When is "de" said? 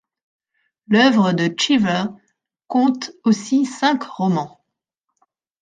1.31-1.53